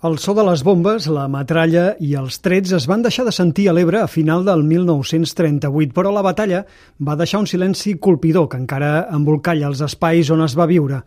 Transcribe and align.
El 0.00 0.14
so 0.16 0.32
de 0.32 0.40
les 0.48 0.62
bombes, 0.64 1.04
la 1.12 1.26
metralla 1.28 1.82
i 2.00 2.14
els 2.16 2.38
trets 2.40 2.70
es 2.72 2.86
van 2.88 3.02
deixar 3.04 3.26
de 3.26 3.34
sentir 3.36 3.66
a 3.68 3.74
l'Ebre 3.76 3.98
a 4.00 4.06
final 4.08 4.46
del 4.46 4.62
1938, 4.64 5.92
però 5.92 6.08
la 6.08 6.22
batalla 6.24 6.62
va 7.04 7.18
deixar 7.20 7.42
un 7.42 7.48
silenci 7.50 7.98
colpidor 8.00 8.46
que 8.48 8.56
encara 8.62 9.10
embolcalla 9.12 9.68
els 9.68 9.82
espais 9.84 10.30
on 10.32 10.40
es 10.46 10.56
va 10.56 10.70
viure. 10.70 11.02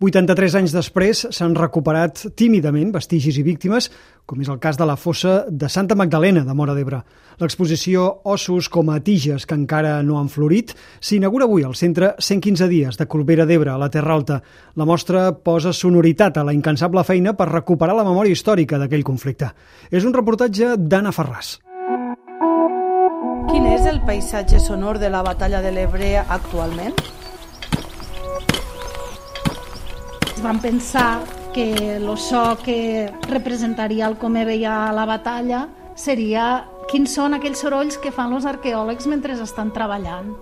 83 0.00 0.54
anys 0.60 0.72
després 0.74 1.26
s'han 1.30 1.56
recuperat 1.58 2.24
tímidament 2.38 2.92
vestigis 2.94 3.38
i 3.38 3.44
víctimes, 3.44 3.90
com 4.26 4.40
és 4.40 4.48
el 4.48 4.60
cas 4.62 4.78
de 4.78 4.86
la 4.88 4.96
fossa 4.96 5.44
de 5.50 5.68
Santa 5.68 5.96
Magdalena 5.98 6.44
de 6.46 6.54
Mora 6.54 6.74
d'Ebre. 6.74 7.02
L'exposició 7.42 8.04
Ossos 8.24 8.68
com 8.72 8.90
a 8.92 9.00
tiges 9.00 9.46
que 9.46 9.56
encara 9.58 9.98
no 10.06 10.18
han 10.20 10.30
florit 10.32 10.74
s'inaugura 11.00 11.48
avui 11.48 11.66
al 11.66 11.74
centre 11.74 12.14
115 12.18 12.68
dies 12.70 12.98
de 12.98 13.06
Corbera 13.06 13.46
d'Ebre, 13.46 13.72
a 13.72 13.78
la 13.80 13.90
Terra 13.90 14.14
Alta. 14.14 14.40
La 14.76 14.86
mostra 14.88 15.32
posa 15.32 15.72
sonoritat 15.72 16.38
a 16.38 16.44
la 16.46 16.54
incansable 16.54 17.04
feina 17.04 17.34
per 17.34 17.50
recuperar 17.50 17.96
la 17.98 18.06
memòria 18.06 18.32
històrica 18.32 18.78
d'aquell 18.78 19.04
conflicte. 19.04 19.52
És 19.90 20.04
un 20.04 20.14
reportatge 20.14 20.76
d'Anna 20.78 21.12
Ferràs. 21.12 21.58
Quin 23.50 23.66
és 23.68 23.84
el 23.90 24.00
paisatge 24.06 24.60
sonor 24.62 25.00
de 25.02 25.10
la 25.12 25.20
batalla 25.26 25.60
de 25.60 25.74
l'Ebre 25.74 26.14
actualment? 26.22 26.96
Van 30.42 30.58
pensar 30.58 31.22
que 31.54 31.96
el 31.96 32.18
so 32.18 32.58
que 32.64 33.12
representaria 33.28 34.08
el 34.10 34.16
com 34.18 34.34
veia 34.34 34.90
la 34.90 35.04
batalla 35.06 35.68
seria 35.94 36.64
quins 36.90 37.14
són 37.14 37.38
aquells 37.38 37.62
sorolls 37.62 38.00
que 38.02 38.10
fan 38.10 38.34
els 38.34 38.48
arqueòlegs 38.50 39.06
mentre 39.06 39.38
estan 39.38 39.70
treballant. 39.70 40.34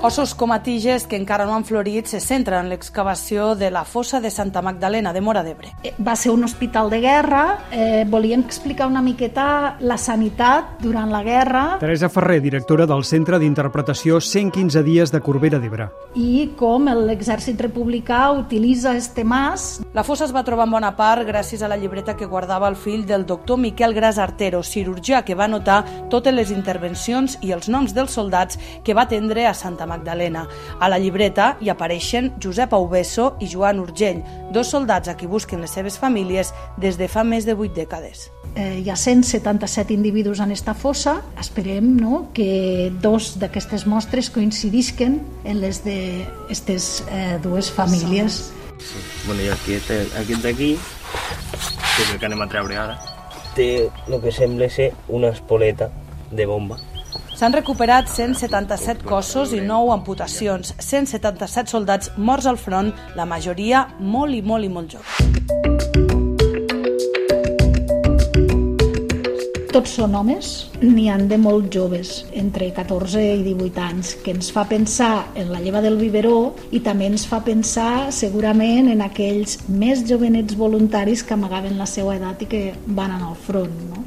Ossos 0.00 0.32
com 0.32 0.52
a 0.52 0.60
tiges 0.62 1.08
que 1.10 1.16
encara 1.18 1.42
no 1.42 1.56
han 1.56 1.64
florit 1.66 2.06
se 2.06 2.20
centren 2.22 2.60
en 2.62 2.68
l'excavació 2.70 3.56
de 3.58 3.66
la 3.74 3.82
fossa 3.82 4.20
de 4.22 4.30
Santa 4.30 4.62
Magdalena 4.62 5.10
de 5.12 5.20
Mora 5.20 5.42
d'Ebre. 5.42 5.72
Eh, 5.82 5.90
va 5.98 6.14
ser 6.14 6.30
un 6.30 6.44
hospital 6.46 6.86
de 6.88 7.00
guerra, 7.02 7.64
eh, 7.72 8.04
volíem 8.06 8.44
explicar 8.46 8.86
una 8.86 9.02
miqueta 9.02 9.74
la 9.80 9.96
sanitat 9.98 10.78
durant 10.78 11.10
la 11.10 11.24
guerra. 11.24 11.78
Teresa 11.80 12.08
Ferrer, 12.08 12.40
directora 12.40 12.86
del 12.86 13.02
Centre 13.02 13.40
d'Interpretació 13.40 14.20
115 14.20 14.84
dies 14.86 15.10
de 15.10 15.20
Corbera 15.20 15.58
d'Ebre. 15.58 15.88
I 16.14 16.52
com 16.56 16.86
l'exèrcit 16.86 17.58
republicà 17.60 18.30
utilitza 18.30 18.94
este 18.94 19.24
mas. 19.24 19.80
La 19.94 20.06
fossa 20.06 20.28
es 20.28 20.34
va 20.34 20.44
trobar 20.46 20.68
en 20.68 20.76
bona 20.78 20.92
part 20.94 21.26
gràcies 21.26 21.60
a 21.60 21.68
la 21.68 21.76
llibreta 21.76 22.14
que 22.14 22.30
guardava 22.30 22.68
el 22.68 22.76
fill 22.76 23.04
del 23.04 23.26
doctor 23.26 23.58
Miquel 23.58 23.98
Gras 23.98 24.18
Artero, 24.18 24.62
cirurgià 24.62 25.24
que 25.24 25.34
va 25.34 25.50
notar 25.50 25.82
totes 26.08 26.32
les 26.32 26.54
intervencions 26.54 27.40
i 27.42 27.50
els 27.50 27.66
noms 27.68 27.98
dels 27.98 28.14
soldats 28.14 28.62
que 28.84 28.94
va 28.94 29.08
atendre 29.08 29.48
a 29.48 29.54
Santa 29.54 29.87
Magdalena. 29.88 30.46
A 30.78 30.88
la 30.92 30.98
llibreta 31.00 31.56
hi 31.60 31.72
apareixen 31.72 32.34
Josep 32.42 32.74
Aubesso 32.76 33.32
i 33.40 33.48
Joan 33.50 33.80
Urgell, 33.82 34.22
dos 34.52 34.70
soldats 34.74 35.08
a 35.08 35.16
qui 35.16 35.26
busquen 35.26 35.64
les 35.64 35.72
seves 35.74 35.98
famílies 35.98 36.52
des 36.76 36.98
de 37.00 37.08
fa 37.08 37.24
més 37.24 37.48
de 37.48 37.56
vuit 37.58 37.72
dècades. 37.74 38.28
Eh, 38.54 38.80
hi 38.82 38.90
ha 38.90 38.96
177 38.96 39.94
individus 39.94 40.40
en 40.40 40.52
esta 40.52 40.74
fossa. 40.74 41.18
Esperem 41.40 41.94
no, 41.96 42.28
que 42.34 42.92
dos 43.02 43.36
d'aquestes 43.40 43.86
mostres 43.86 44.30
coincidisquen 44.34 45.20
en 45.44 45.60
les 45.62 45.82
d'aquestes 45.84 46.88
eh, 47.08 47.38
dues 47.42 47.70
famílies. 47.70 48.40
Sí. 48.78 49.04
Bueno, 49.26 49.42
i 49.42 49.50
aquest, 49.52 49.90
aquest 50.20 50.44
d'aquí, 50.44 50.74
que 50.78 52.02
és 52.04 52.12
el 52.12 52.18
que 52.20 52.28
anem 52.28 52.44
a 52.44 52.50
treure 52.50 52.78
ara, 52.78 52.98
té 53.56 53.88
el 53.88 54.20
que 54.22 54.32
sembla 54.34 54.70
ser 54.70 54.92
una 55.08 55.32
espoleta 55.34 55.90
de 56.30 56.46
bomba 56.46 56.78
S'han 57.38 57.52
recuperat 57.54 58.08
177 58.10 59.04
cossos 59.06 59.52
i 59.54 59.60
9 59.62 59.92
amputacions, 59.94 60.72
177 60.82 61.70
soldats 61.70 62.10
morts 62.16 62.48
al 62.50 62.56
front, 62.58 62.90
la 63.14 63.28
majoria 63.30 63.84
molt 64.00 64.34
i 64.34 64.40
molt 64.42 64.66
i 64.66 64.70
molt 64.74 64.96
joves. 64.96 65.28
Tots 69.70 69.94
són 70.00 70.18
homes, 70.18 70.50
n'hi 70.82 71.06
han 71.12 71.28
de 71.30 71.38
molt 71.38 71.70
joves, 71.70 72.24
entre 72.34 72.72
14 72.74 73.22
i 73.22 73.46
18 73.46 73.86
anys, 73.86 74.16
que 74.24 74.34
ens 74.34 74.50
fa 74.50 74.66
pensar 74.66 75.28
en 75.38 75.54
la 75.54 75.62
lleva 75.62 75.78
del 75.84 76.00
biberó 76.02 76.56
i 76.74 76.82
també 76.82 77.06
ens 77.06 77.28
fa 77.30 77.38
pensar 77.46 78.10
segurament 78.10 78.90
en 78.90 79.06
aquells 79.06 79.60
més 79.70 80.02
jovenets 80.10 80.58
voluntaris 80.58 81.22
que 81.22 81.38
amagaven 81.38 81.78
la 81.78 81.86
seva 81.86 82.18
edat 82.18 82.42
i 82.42 82.50
que 82.50 82.64
van 82.88 83.14
anar 83.14 83.30
al 83.30 83.38
front. 83.46 83.78
No? 83.94 83.97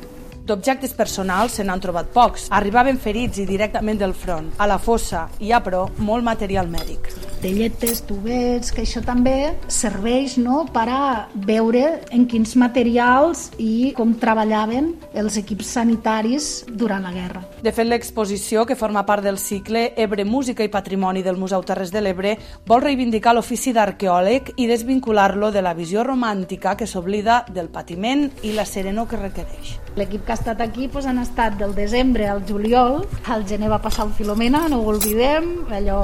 D'objectes 0.46 0.94
personals 0.98 1.54
se 1.58 1.64
n'han 1.64 1.82
trobat 1.84 2.10
pocs. 2.14 2.48
Arribaven 2.58 2.98
ferits 3.00 3.42
i 3.42 3.46
directament 3.46 4.00
del 4.02 4.16
front. 4.18 4.50
A 4.58 4.68
la 4.70 4.80
fossa 4.82 5.28
hi 5.40 5.52
ha, 5.52 5.62
però, 5.62 5.86
molt 5.98 6.26
material 6.26 6.70
mèdic. 6.72 7.12
Telletes, 7.42 8.04
tubets, 8.06 8.74
que 8.74 8.84
això 8.84 9.02
també 9.06 9.54
serveix 9.72 10.38
no, 10.42 10.64
per 10.74 10.88
a 10.90 11.04
veure 11.48 11.86
en 12.14 12.28
quins 12.30 12.54
materials 12.58 13.50
i 13.62 13.94
com 13.98 14.14
treballaven 14.22 14.94
els 15.18 15.40
equips 15.42 15.74
sanitaris 15.78 16.52
durant 16.70 17.06
la 17.06 17.16
guerra. 17.16 17.42
De 17.62 17.70
fet, 17.70 17.86
l'exposició, 17.86 18.64
que 18.66 18.74
forma 18.74 19.04
part 19.06 19.22
del 19.22 19.38
cicle 19.38 19.92
Ebre 20.02 20.24
Música 20.26 20.66
i 20.66 20.72
Patrimoni 20.74 21.22
del 21.22 21.38
Museu 21.38 21.62
Terres 21.62 21.92
de 21.94 22.02
l'Ebre, 22.02 22.32
vol 22.66 22.82
reivindicar 22.82 23.36
l'ofici 23.38 23.70
d'arqueòleg 23.76 24.56
i 24.58 24.66
desvincular-lo 24.66 25.52
de 25.54 25.62
la 25.62 25.76
visió 25.78 26.02
romàntica 26.02 26.74
que 26.80 26.88
s'oblida 26.90 27.44
del 27.54 27.70
patiment 27.70 28.32
i 28.42 28.56
la 28.58 28.66
serenor 28.66 29.06
que 29.12 29.22
requereix. 29.22 29.76
L'equip 29.94 30.26
que 30.26 30.34
ha 30.34 30.40
estat 30.40 30.64
aquí 30.66 30.88
doncs, 30.88 31.06
han 31.06 31.22
estat 31.22 31.60
del 31.62 31.76
desembre 31.78 32.26
al 32.32 32.42
juliol, 32.50 33.04
al 33.30 33.46
gener 33.46 33.70
va 33.70 33.82
passar 33.84 34.08
el 34.08 34.16
Filomena, 34.18 34.66
no 34.72 34.82
ho 34.82 34.96
oblidem, 34.96 35.52
allò 35.70 36.02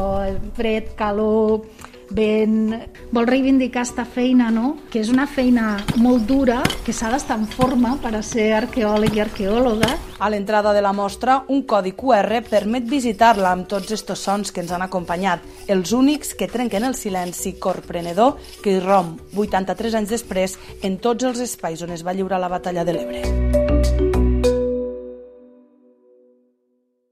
fred, 0.53 0.93
calor, 0.99 1.65
vent... 2.11 2.75
Vol 3.11 3.27
reivindicar 3.27 3.81
aquesta 3.81 4.03
feina, 4.05 4.49
no? 4.51 4.75
que 4.91 4.99
és 5.01 5.09
una 5.11 5.27
feina 5.27 5.77
molt 6.01 6.27
dura, 6.27 6.61
que 6.85 6.93
s'ha 6.95 7.11
d'estar 7.11 7.37
en 7.39 7.45
forma 7.47 7.95
per 8.03 8.13
a 8.17 8.23
ser 8.25 8.49
arqueòleg 8.57 9.15
i 9.15 9.23
arqueòloga. 9.23 9.93
A 10.19 10.29
l'entrada 10.33 10.73
de 10.75 10.81
la 10.83 10.93
mostra, 10.97 11.39
un 11.53 11.63
codi 11.69 11.93
QR 11.97 12.41
permet 12.49 12.87
visitar-la 12.89 13.53
amb 13.53 13.67
tots 13.69 13.93
estos 13.95 14.23
sons 14.23 14.51
que 14.51 14.63
ens 14.63 14.73
han 14.75 14.85
acompanyat, 14.85 15.45
els 15.67 15.93
únics 15.95 16.33
que 16.37 16.49
trenquen 16.51 16.87
el 16.87 16.97
silenci 16.99 17.55
corprenedor 17.61 18.37
que 18.63 18.77
irromp 18.79 19.21
83 19.37 20.01
anys 20.01 20.17
després 20.17 20.57
en 20.83 20.99
tots 21.03 21.27
els 21.27 21.41
espais 21.43 21.81
on 21.85 21.95
es 21.95 22.05
va 22.05 22.15
lliurar 22.17 22.41
la 22.41 22.51
batalla 22.51 22.85
de 22.87 22.97
l'Ebre. 22.97 23.66